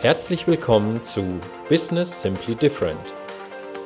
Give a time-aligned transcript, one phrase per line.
[0.00, 3.00] Herzlich willkommen zu Business Simply Different,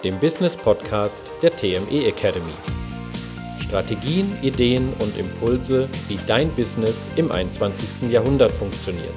[0.05, 2.53] dem Business Podcast der TME Academy.
[3.59, 8.11] Strategien, Ideen und Impulse, wie dein Business im 21.
[8.11, 9.15] Jahrhundert funktioniert.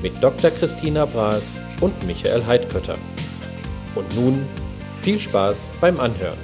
[0.00, 0.50] Mit Dr.
[0.52, 2.96] Christina Braas und Michael Heidkötter.
[3.94, 4.46] Und nun
[5.02, 6.38] viel Spaß beim Anhören.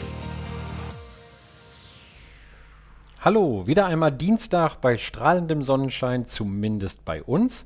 [3.22, 7.64] Hallo, wieder einmal Dienstag bei strahlendem Sonnenschein, zumindest bei uns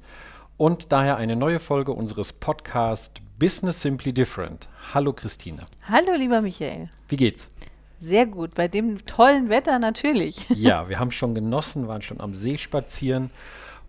[0.63, 4.69] und daher eine neue Folge unseres Podcasts Business Simply Different.
[4.95, 5.65] Hallo Christina.
[5.89, 6.89] Hallo lieber Michael.
[7.09, 7.49] Wie geht's?
[7.99, 10.49] Sehr gut, bei dem tollen Wetter natürlich.
[10.51, 13.33] Ja, wir haben schon genossen, waren schon am See spazieren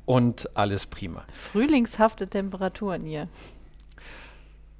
[0.07, 1.25] und alles prima.
[1.31, 3.26] Frühlingshafte Temperaturen hier.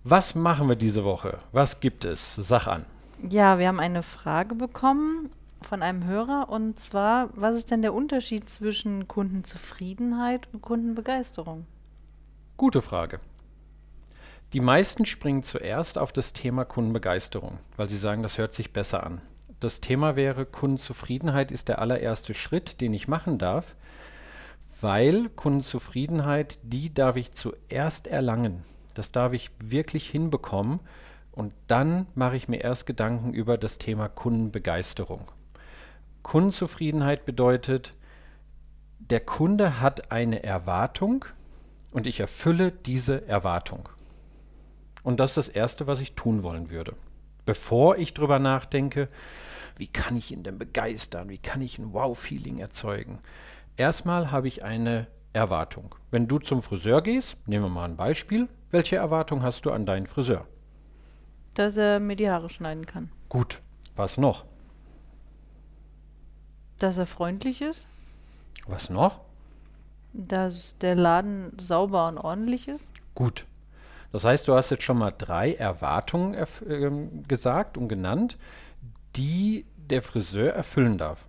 [0.04, 1.42] Was machen wir diese Woche?
[1.52, 2.34] Was gibt es?
[2.34, 2.86] Sag an.
[3.30, 5.30] Ja, wir haben eine Frage bekommen
[5.62, 11.68] von einem Hörer und zwar, was ist denn der Unterschied zwischen Kundenzufriedenheit und Kundenbegeisterung?
[12.64, 13.20] Gute Frage.
[14.54, 19.06] Die meisten springen zuerst auf das Thema Kundenbegeisterung, weil sie sagen, das hört sich besser
[19.06, 19.20] an.
[19.60, 23.76] Das Thema wäre, Kundenzufriedenheit ist der allererste Schritt, den ich machen darf,
[24.80, 28.64] weil Kundenzufriedenheit, die darf ich zuerst erlangen.
[28.94, 30.80] Das darf ich wirklich hinbekommen
[31.34, 35.28] und dann mache ich mir erst Gedanken über das Thema Kundenbegeisterung.
[36.22, 37.92] Kundenzufriedenheit bedeutet,
[39.00, 41.26] der Kunde hat eine Erwartung,
[41.94, 43.88] und ich erfülle diese Erwartung.
[45.04, 46.96] Und das ist das Erste, was ich tun wollen würde.
[47.46, 49.10] Bevor ich darüber nachdenke,
[49.78, 53.20] wie kann ich ihn denn begeistern, wie kann ich ein Wow-Feeling erzeugen.
[53.76, 55.96] Erstmal habe ich eine Erwartung.
[56.12, 59.86] Wenn du zum Friseur gehst, nehmen wir mal ein Beispiel, welche Erwartung hast du an
[59.86, 60.48] deinen Friseur?
[61.56, 63.12] Dass er mir die Haare schneiden kann.
[63.30, 63.62] Gut,
[63.96, 64.46] was noch?
[66.80, 67.88] Dass er freundlich ist.
[68.68, 69.22] Was noch?
[70.14, 72.92] Dass der Laden sauber und ordentlich ist?
[73.16, 73.46] Gut.
[74.12, 76.92] Das heißt, du hast jetzt schon mal drei Erwartungen äh,
[77.28, 78.38] gesagt und genannt,
[79.16, 81.26] die der Friseur erfüllen darf.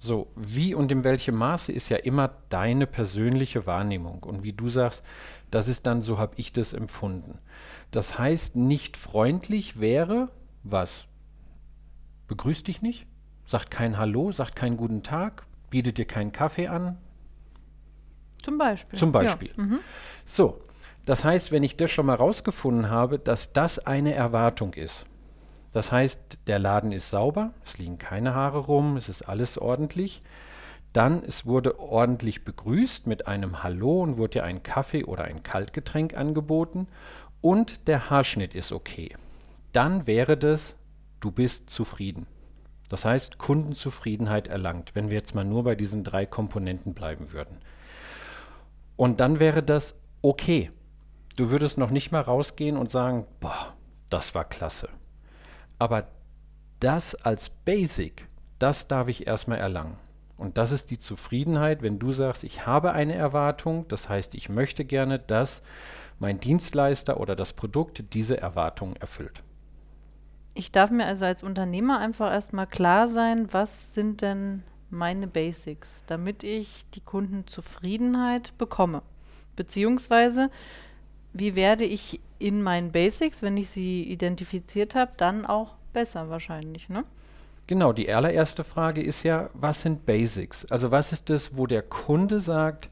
[0.00, 4.22] So, wie und in welchem Maße ist ja immer deine persönliche Wahrnehmung.
[4.22, 5.02] Und wie du sagst,
[5.50, 7.38] das ist dann, so habe ich das empfunden.
[7.90, 10.28] Das heißt, nicht freundlich wäre
[10.62, 11.06] was?
[12.26, 13.06] Begrüßt dich nicht?
[13.46, 16.98] Sagt kein Hallo, sagt keinen guten Tag, bietet dir keinen Kaffee an,
[18.44, 18.98] zum Beispiel.
[18.98, 19.50] Zum Beispiel.
[19.56, 19.62] Ja.
[19.62, 19.80] Mhm.
[20.24, 20.60] So,
[21.06, 25.06] das heißt, wenn ich das schon mal rausgefunden habe, dass das eine Erwartung ist,
[25.72, 30.22] das heißt, der Laden ist sauber, es liegen keine Haare rum, es ist alles ordentlich,
[30.92, 35.42] dann es wurde ordentlich begrüßt mit einem Hallo und wurde dir ein Kaffee oder ein
[35.42, 36.86] Kaltgetränk angeboten
[37.40, 39.16] und der Haarschnitt ist okay.
[39.72, 40.76] Dann wäre das,
[41.20, 42.26] du bist zufrieden.
[42.88, 47.56] Das heißt, Kundenzufriedenheit erlangt, wenn wir jetzt mal nur bei diesen drei Komponenten bleiben würden.
[48.96, 50.70] Und dann wäre das okay.
[51.36, 53.74] Du würdest noch nicht mal rausgehen und sagen, boah,
[54.08, 54.88] das war klasse.
[55.78, 56.06] Aber
[56.80, 58.28] das als Basic,
[58.58, 59.96] das darf ich erstmal erlangen.
[60.36, 64.48] Und das ist die Zufriedenheit, wenn du sagst, ich habe eine Erwartung, das heißt, ich
[64.48, 65.62] möchte gerne, dass
[66.18, 69.42] mein Dienstleister oder das Produkt diese Erwartung erfüllt.
[70.54, 76.04] Ich darf mir also als Unternehmer einfach erstmal klar sein, was sind denn meine Basics,
[76.06, 79.02] damit ich die Kundenzufriedenheit bekomme?
[79.56, 80.50] Beziehungsweise,
[81.32, 86.88] wie werde ich in meinen Basics, wenn ich sie identifiziert habe, dann auch besser wahrscheinlich,
[86.88, 87.04] ne?
[87.66, 90.66] Genau, die allererste Frage ist ja, was sind Basics?
[90.66, 92.90] Also was ist das, wo der Kunde sagt,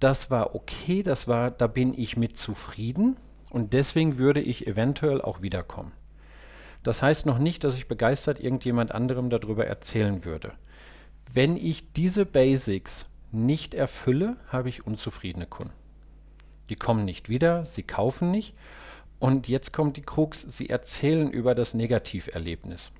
[0.00, 3.16] das war okay, das war, da bin ich mit zufrieden
[3.50, 5.92] und deswegen würde ich eventuell auch wiederkommen.
[6.82, 10.52] Das heißt noch nicht, dass ich begeistert irgendjemand anderem darüber erzählen würde.
[11.32, 15.74] Wenn ich diese Basics nicht erfülle, habe ich unzufriedene Kunden.
[16.68, 18.54] Die kommen nicht wieder, sie kaufen nicht.
[19.18, 22.92] Und jetzt kommt die Krux, sie erzählen über das Negativerlebnis.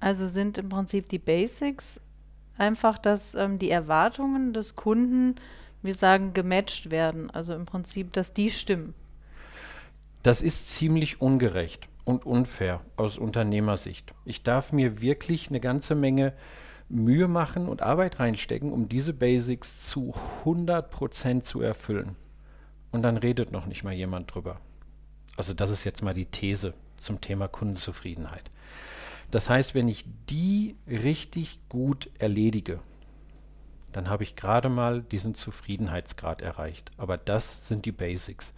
[0.00, 2.00] Also sind im Prinzip die Basics
[2.56, 5.36] einfach, dass ähm, die Erwartungen des Kunden,
[5.82, 7.30] wir sagen, gematcht werden.
[7.30, 8.94] Also im Prinzip, dass die stimmen.
[10.22, 14.12] Das ist ziemlich ungerecht und unfair aus Unternehmersicht.
[14.24, 16.32] Ich darf mir wirklich eine ganze Menge
[16.90, 20.14] Mühe machen und Arbeit reinstecken, um diese Basics zu
[20.44, 22.16] 100% zu erfüllen.
[22.90, 24.60] Und dann redet noch nicht mal jemand drüber.
[25.36, 28.50] Also das ist jetzt mal die These zum Thema Kundenzufriedenheit.
[29.30, 32.80] Das heißt, wenn ich die richtig gut erledige,
[33.92, 36.90] dann habe ich gerade mal diesen Zufriedenheitsgrad erreicht.
[36.96, 38.52] Aber das sind die Basics.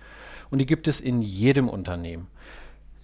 [0.50, 2.26] Und die gibt es in jedem Unternehmen.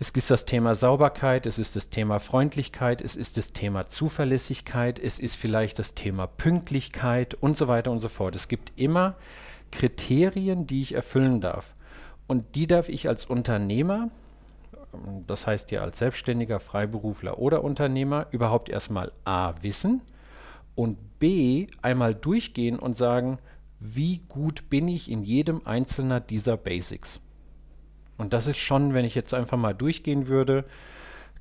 [0.00, 5.00] Es ist das Thema Sauberkeit, es ist das Thema Freundlichkeit, es ist das Thema Zuverlässigkeit,
[5.00, 8.36] es ist vielleicht das Thema Pünktlichkeit und so weiter und so fort.
[8.36, 9.16] Es gibt immer
[9.72, 11.74] Kriterien, die ich erfüllen darf.
[12.28, 14.10] Und die darf ich als Unternehmer,
[15.26, 20.02] das heißt ja als Selbstständiger, Freiberufler oder Unternehmer, überhaupt erstmal A wissen
[20.76, 23.38] und B einmal durchgehen und sagen,
[23.80, 27.18] wie gut bin ich in jedem einzelner dieser Basics.
[28.18, 30.64] Und das ist schon, wenn ich jetzt einfach mal durchgehen würde,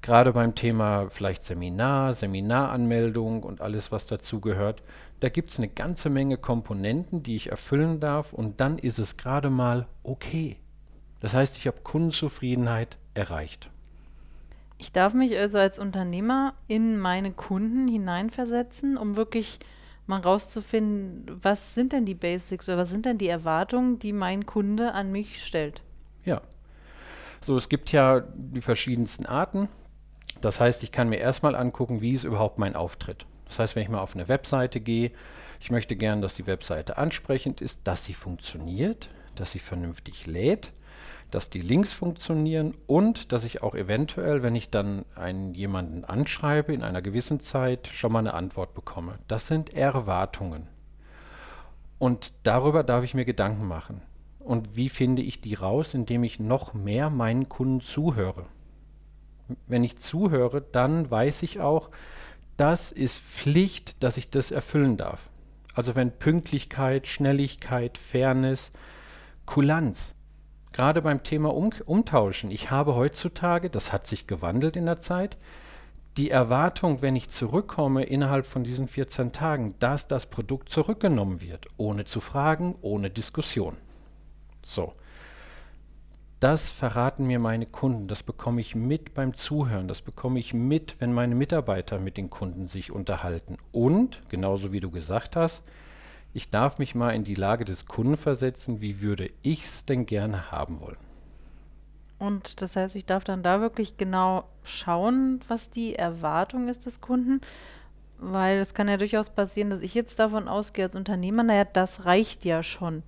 [0.02, 4.82] gerade beim Thema vielleicht Seminar, Seminaranmeldung und alles, was dazu gehört,
[5.20, 9.18] da gibt es eine ganze Menge Komponenten, die ich erfüllen darf und dann ist es
[9.18, 10.58] gerade mal okay.
[11.20, 13.70] Das heißt, ich habe Kundenzufriedenheit erreicht.
[14.78, 19.58] Ich darf mich also als Unternehmer in meine Kunden hineinversetzen, um wirklich
[20.06, 24.46] mal rauszufinden, was sind denn die Basics oder was sind denn die Erwartungen, die mein
[24.46, 25.82] Kunde an mich stellt.
[26.24, 26.42] Ja.
[27.48, 29.70] So, es gibt ja die verschiedensten Arten.
[30.42, 33.26] Das heißt, ich kann mir erstmal angucken, wie ist überhaupt mein Auftritt.
[33.46, 35.14] Das heißt, wenn ich mal auf eine Webseite gehe,
[35.62, 40.74] ich möchte gern, dass die Webseite ansprechend ist, dass sie funktioniert, dass sie vernünftig lädt,
[41.32, 46.74] dass die Links funktionieren und dass ich auch eventuell, wenn ich dann einen jemanden anschreibe
[46.74, 49.20] in einer gewissen Zeit, schon mal eine Antwort bekomme.
[49.30, 50.68] Das sind Erwartungen.
[51.98, 54.02] Und darüber darf ich mir Gedanken machen.
[54.48, 58.46] Und wie finde ich die raus, indem ich noch mehr meinen Kunden zuhöre?
[59.68, 61.90] Wenn ich zuhöre, dann weiß ich auch,
[62.56, 65.30] das ist Pflicht, dass ich das erfüllen darf.
[65.74, 68.72] Also wenn Pünktlichkeit, Schnelligkeit, Fairness,
[69.46, 70.16] Kulanz,
[70.72, 72.50] gerade beim Thema um Umtauschen.
[72.50, 75.38] Ich habe heutzutage, das hat sich gewandelt in der Zeit,
[76.16, 81.68] die Erwartung, wenn ich zurückkomme innerhalb von diesen 14 Tagen, dass das Produkt zurückgenommen wird,
[81.76, 83.76] ohne zu fragen, ohne Diskussion.
[84.68, 84.94] So.
[86.40, 90.98] Das verraten mir meine Kunden, das bekomme ich mit beim Zuhören, das bekomme ich mit,
[91.00, 93.58] wenn meine Mitarbeiter mit den Kunden sich unterhalten.
[93.72, 95.64] Und, genauso wie du gesagt hast,
[96.34, 100.06] ich darf mich mal in die Lage des Kunden versetzen, wie würde ich es denn
[100.06, 101.00] gerne haben wollen.
[102.20, 107.02] Und das heißt, ich darf dann da wirklich genau schauen, was die Erwartung ist des
[107.02, 107.42] Kunden,
[108.20, 112.06] weil es kann ja durchaus passieren, dass ich jetzt davon ausgehe als Unternehmer, naja, das
[112.06, 113.02] reicht ja schon.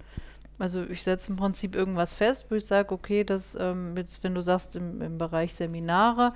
[0.60, 4.36] Also ich setze im Prinzip irgendwas fest, wo ich sage, okay, das ähm, jetzt, wenn
[4.36, 6.34] du sagst im, im Bereich Seminare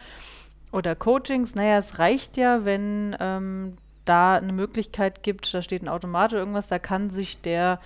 [0.71, 5.89] oder Coachings, naja, es reicht ja, wenn ähm, da eine Möglichkeit gibt, da steht ein
[5.89, 7.79] Automat oder irgendwas, da kann sich der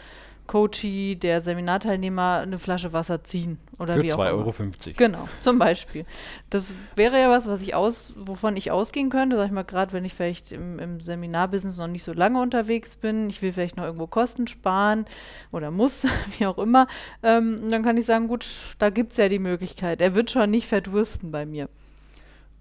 [0.47, 4.37] Coachie, der Seminarteilnehmer eine Flasche Wasser ziehen oder Für wie auch 2,50 immer.
[4.37, 4.53] Euro.
[4.97, 6.05] Genau, zum Beispiel.
[6.49, 9.93] Das wäre ja was, was ich aus, wovon ich ausgehen könnte, sag ich mal, gerade
[9.93, 13.77] wenn ich vielleicht im, im Seminarbusiness noch nicht so lange unterwegs bin, ich will vielleicht
[13.77, 15.05] noch irgendwo Kosten sparen
[15.51, 16.05] oder muss,
[16.37, 16.87] wie auch immer,
[17.23, 18.47] ähm, dann kann ich sagen, gut,
[18.79, 20.01] da gibt es ja die Möglichkeit.
[20.01, 21.69] Er wird schon nicht verdursten bei mir.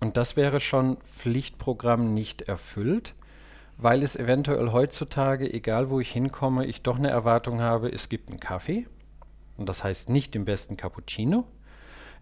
[0.00, 3.14] Und das wäre schon Pflichtprogramm nicht erfüllt
[3.78, 8.30] weil es eventuell heutzutage, egal wo ich hinkomme, ich doch eine Erwartung habe, es gibt
[8.30, 8.86] einen Kaffee,
[9.56, 11.44] und das heißt nicht den besten Cappuccino,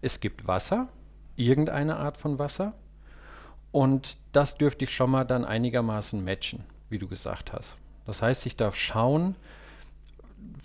[0.01, 0.89] es gibt Wasser,
[1.35, 2.73] irgendeine Art von Wasser,
[3.71, 7.75] und das dürfte ich schon mal dann einigermaßen matchen, wie du gesagt hast.
[8.05, 9.35] Das heißt, ich darf schauen,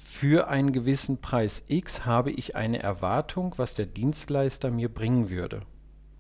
[0.04, 5.62] für einen gewissen Preis X habe ich eine Erwartung, was der Dienstleister mir bringen würde.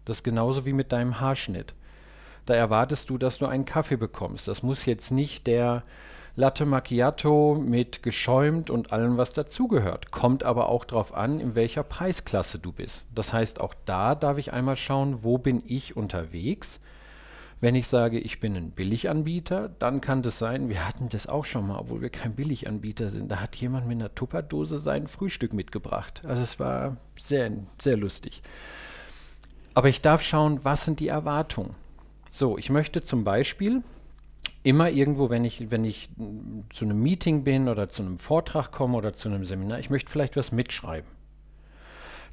[0.04, 1.74] Das ist genauso wie mit deinem Haarschnitt
[2.46, 4.48] da erwartest du, dass du einen Kaffee bekommst.
[4.48, 5.82] Das muss jetzt nicht der
[6.36, 10.10] Latte Macchiato mit geschäumt und allem, was dazugehört.
[10.10, 13.06] Kommt aber auch darauf an, in welcher Preisklasse du bist.
[13.14, 16.80] Das heißt, auch da darf ich einmal schauen, wo bin ich unterwegs.
[17.60, 21.44] Wenn ich sage, ich bin ein Billiganbieter, dann kann das sein, wir hatten das auch
[21.44, 23.30] schon mal, obwohl wir kein Billiganbieter sind.
[23.30, 26.22] Da hat jemand mit einer Tupperdose sein Frühstück mitgebracht.
[26.26, 28.40] Also es war sehr, sehr lustig.
[29.74, 31.74] Aber ich darf schauen, was sind die Erwartungen.
[32.30, 33.82] So, ich möchte zum Beispiel
[34.62, 36.10] immer irgendwo, wenn ich, wenn ich
[36.70, 40.10] zu einem Meeting bin oder zu einem Vortrag komme oder zu einem Seminar, ich möchte
[40.10, 41.10] vielleicht was mitschreiben.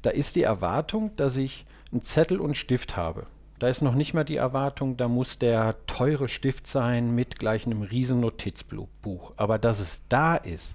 [0.02, 3.26] Da ist die Erwartung, dass ich einen Zettel und Stift habe.
[3.58, 7.66] Da ist noch nicht mal die Erwartung, da muss der teure Stift sein mit gleich
[7.66, 9.32] einem riesen Notizbuch.
[9.36, 10.74] Aber dass es da ist,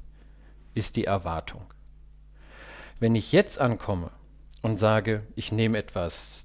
[0.74, 1.62] ist die Erwartung.
[3.00, 4.12] Wenn ich jetzt ankomme
[4.62, 6.44] und sage, ich nehme etwas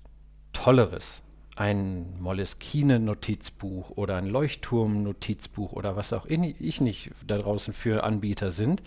[0.53, 1.23] Tolleres,
[1.59, 8.83] ein Moleskine-Notizbuch oder ein Leuchtturm-Notizbuch oder was auch ich nicht da draußen für Anbieter sind,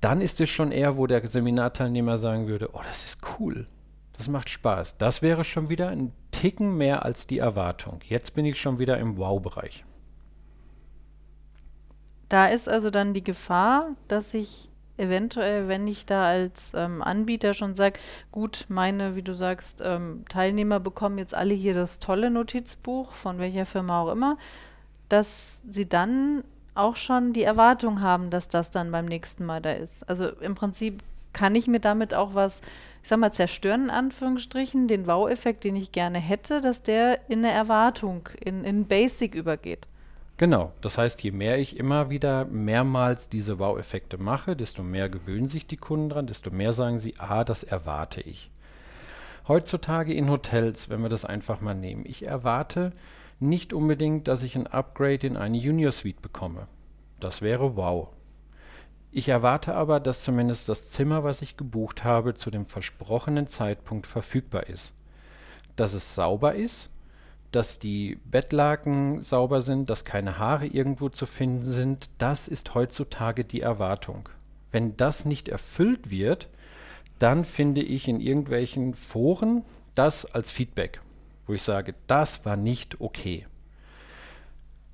[0.00, 3.66] dann ist es schon eher, wo der Seminarteilnehmer sagen würde, oh, das ist cool,
[4.16, 4.98] das macht Spaß.
[4.98, 8.00] Das wäre schon wieder ein Ticken mehr als die Erwartung.
[8.04, 9.84] Jetzt bin ich schon wieder im Wow-Bereich.
[12.28, 14.67] Da ist also dann die Gefahr, dass ich
[14.98, 17.98] eventuell, wenn ich da als ähm, Anbieter schon sage,
[18.32, 23.38] gut, meine, wie du sagst, ähm, Teilnehmer bekommen jetzt alle hier das tolle Notizbuch, von
[23.38, 24.36] welcher Firma auch immer,
[25.08, 29.72] dass sie dann auch schon die Erwartung haben, dass das dann beim nächsten Mal da
[29.72, 30.08] ist.
[30.08, 31.02] Also im Prinzip
[31.32, 32.60] kann ich mir damit auch was,
[33.02, 37.44] ich sag mal, zerstören, in Anführungsstrichen, den Wow-Effekt, den ich gerne hätte, dass der in
[37.44, 39.86] eine Erwartung, in, in Basic übergeht.
[40.38, 45.48] Genau, das heißt, je mehr ich immer wieder mehrmals diese Wow-Effekte mache, desto mehr gewöhnen
[45.48, 48.52] sich die Kunden dran, desto mehr sagen sie, ah, das erwarte ich.
[49.48, 52.92] Heutzutage in Hotels, wenn wir das einfach mal nehmen, ich erwarte
[53.40, 56.68] nicht unbedingt, dass ich ein Upgrade in eine Junior Suite bekomme.
[57.18, 58.10] Das wäre wow.
[59.10, 64.06] Ich erwarte aber, dass zumindest das Zimmer, was ich gebucht habe, zu dem versprochenen Zeitpunkt
[64.06, 64.92] verfügbar ist.
[65.74, 66.90] Dass es sauber ist,
[67.52, 73.44] dass die Bettlaken sauber sind, dass keine Haare irgendwo zu finden sind, das ist heutzutage
[73.44, 74.28] die Erwartung.
[74.70, 76.48] Wenn das nicht erfüllt wird,
[77.18, 79.64] dann finde ich in irgendwelchen Foren
[79.94, 81.00] das als Feedback,
[81.46, 83.46] wo ich sage, das war nicht okay.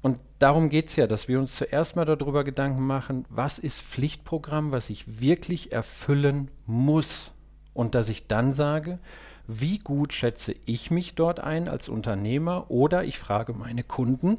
[0.00, 3.80] Und darum geht es ja, dass wir uns zuerst mal darüber Gedanken machen, was ist
[3.80, 7.32] Pflichtprogramm, was ich wirklich erfüllen muss.
[7.73, 8.99] Und dass ich dann sage,
[9.46, 14.38] wie gut schätze ich mich dort ein als Unternehmer oder ich frage meine Kunden,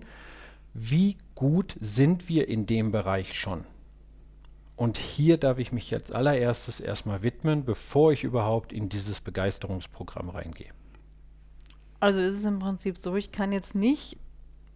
[0.73, 3.65] wie gut sind wir in dem Bereich schon?
[4.75, 10.29] Und hier darf ich mich jetzt allererstes erstmal widmen, bevor ich überhaupt in dieses Begeisterungsprogramm
[10.29, 10.71] reingehe.
[12.01, 14.17] Also ist es im Prinzip so, ich kann jetzt nicht,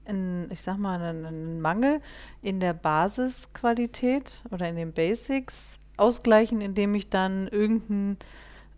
[0.06, 2.02] in, ich sag mal, einen, Mangel
[2.42, 8.18] in der Basisqualität oder in den Basics ausgleichen, indem ich dann irgendein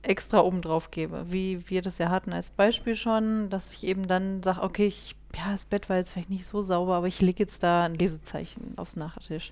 [0.04, 4.08] extra oben drauf gebe, wie wir das ja hatten als Beispiel schon, dass ich eben
[4.08, 7.22] dann sage, okay, ich, ja, das Bett war jetzt vielleicht nicht so sauber, aber ich
[7.22, 9.52] lege jetzt da ein Lesezeichen aufs Nachttisch.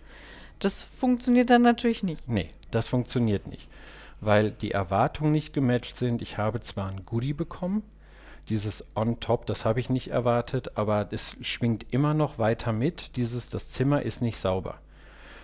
[0.60, 2.28] Das funktioniert dann natürlich nicht.
[2.28, 3.70] Nee, das funktioniert nicht,
[4.22, 6.22] weil die Erwartungen nicht gematcht sind.
[6.22, 7.84] Ich habe zwar ein Goodie bekommen,
[8.50, 13.16] dieses on top, das habe ich nicht erwartet, aber es schwingt immer noch weiter mit,
[13.16, 14.80] dieses, das Zimmer ist nicht sauber.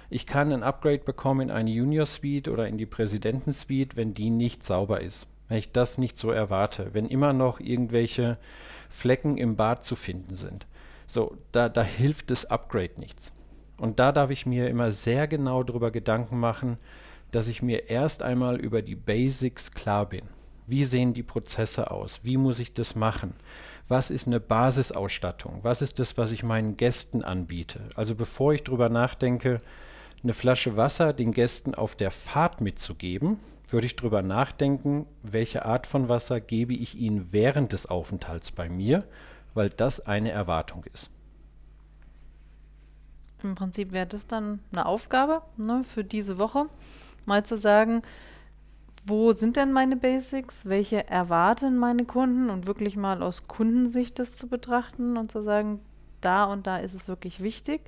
[0.09, 4.13] Ich kann ein Upgrade bekommen in eine Junior Suite oder in die Präsidenten Suite, wenn
[4.13, 5.27] die nicht sauber ist.
[5.47, 8.37] Wenn ich das nicht so erwarte, wenn immer noch irgendwelche
[8.89, 10.65] Flecken im Bad zu finden sind.
[11.07, 13.31] So, da, da hilft das Upgrade nichts.
[13.77, 16.77] Und da darf ich mir immer sehr genau darüber Gedanken machen,
[17.31, 20.23] dass ich mir erst einmal über die Basics klar bin.
[20.67, 22.21] Wie sehen die Prozesse aus?
[22.23, 23.33] Wie muss ich das machen?
[23.87, 25.59] Was ist eine Basisausstattung?
[25.61, 27.81] Was ist das, was ich meinen Gästen anbiete?
[27.95, 29.59] Also bevor ich darüber nachdenke,
[30.23, 35.87] eine Flasche Wasser den Gästen auf der Fahrt mitzugeben, würde ich darüber nachdenken, welche Art
[35.87, 39.05] von Wasser gebe ich ihnen während des Aufenthalts bei mir,
[39.53, 41.09] weil das eine Erwartung ist.
[43.43, 46.65] Im Prinzip wäre das dann eine Aufgabe ne, für diese Woche,
[47.25, 48.01] mal zu sagen,
[49.05, 54.35] wo sind denn meine Basics, welche erwarten meine Kunden und wirklich mal aus Kundensicht das
[54.35, 55.79] zu betrachten und zu sagen,
[56.25, 57.81] da und da ist es wirklich wichtig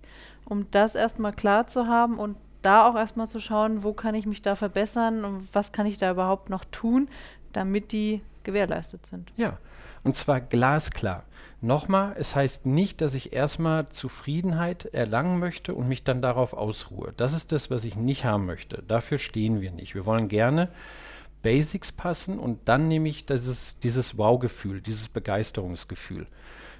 [0.50, 4.26] um das erstmal klar zu haben und da auch erstmal zu schauen, wo kann ich
[4.26, 7.10] mich da verbessern und was kann ich da überhaupt noch tun,
[7.54, 9.32] damit die gewährleistet sind.
[9.36, 9.58] Ja,
[10.04, 11.24] und zwar glasklar.
[11.60, 17.14] Nochmal, es heißt nicht, dass ich erstmal Zufriedenheit erlangen möchte und mich dann darauf ausruhe.
[17.18, 18.84] Das ist das, was ich nicht haben möchte.
[18.88, 19.96] Dafür stehen wir nicht.
[19.96, 20.70] Wir wollen gerne
[21.42, 26.28] Basics passen und dann nehme ich dieses, dieses Wow-Gefühl, dieses Begeisterungsgefühl.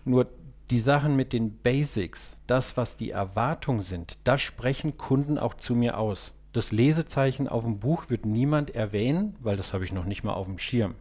[0.06, 0.28] Nur
[0.70, 5.76] die Sachen mit den Basics, das, was die Erwartungen sind, das sprechen Kunden auch zu
[5.76, 6.34] mir aus.
[6.54, 10.34] Das Lesezeichen auf dem Buch wird niemand erwähnen, weil das habe ich noch nicht mal
[10.34, 10.96] auf dem Schirm.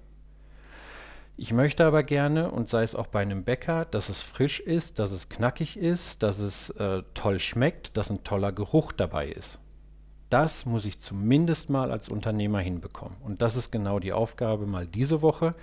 [1.39, 4.99] Ich möchte aber gerne, und sei es auch bei einem Bäcker, dass es frisch ist,
[4.99, 9.59] dass es knackig ist, dass es äh, toll schmeckt, dass ein toller Geruch dabei ist.
[10.31, 13.19] Das muss ich zumindest mal als Unternehmer hinbekommen.
[13.23, 15.55] Und das ist genau die Aufgabe mal diese Woche.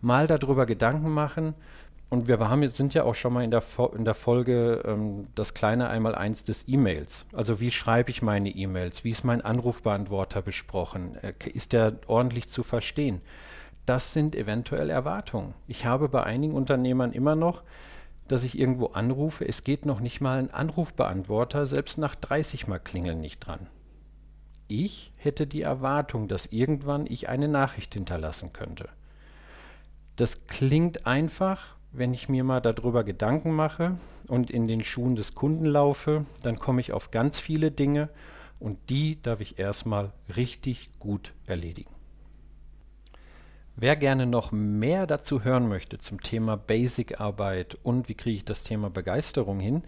[0.00, 1.54] Mal darüber Gedanken machen,
[2.10, 3.62] und wir haben jetzt, sind ja auch schon mal in der,
[3.94, 7.26] in der Folge ähm, das kleine Einmaleins des E-Mails.
[7.34, 9.04] Also wie schreibe ich meine E-Mails?
[9.04, 11.16] Wie ist mein Anrufbeantworter besprochen?
[11.16, 13.20] Äh, ist der ordentlich zu verstehen?
[13.84, 15.54] Das sind eventuell Erwartungen.
[15.66, 17.62] Ich habe bei einigen Unternehmern immer noch,
[18.26, 22.78] dass ich irgendwo anrufe, es geht noch nicht mal ein Anrufbeantworter, selbst nach 30 Mal
[22.78, 23.66] klingeln nicht dran.
[24.68, 28.90] Ich hätte die Erwartung, dass irgendwann ich eine Nachricht hinterlassen könnte.
[30.16, 33.96] Das klingt einfach, wenn ich mir mal darüber Gedanken mache
[34.28, 38.10] und in den Schuhen des Kunden laufe, dann komme ich auf ganz viele Dinge
[38.58, 41.92] und die darf ich erstmal richtig gut erledigen.
[43.76, 48.64] Wer gerne noch mehr dazu hören möchte zum Thema Basic-Arbeit und wie kriege ich das
[48.64, 49.82] Thema Begeisterung hin,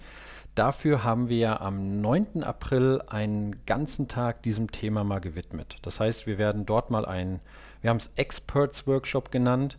[0.55, 2.45] dafür haben wir am 9.
[2.45, 5.77] April einen ganzen Tag diesem Thema mal gewidmet.
[5.83, 7.41] Das heißt, wir werden dort mal einen,
[7.81, 9.77] wir haben es Experts Workshop genannt,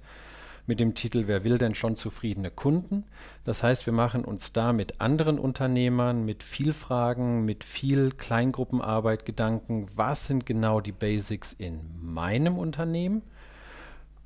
[0.66, 3.06] mit dem Titel Wer will denn schon zufriedene Kunden?
[3.44, 9.26] Das heißt, wir machen uns da mit anderen Unternehmern, mit viel Fragen, mit viel Kleingruppenarbeit
[9.26, 13.22] Gedanken, was sind genau die Basics in meinem Unternehmen?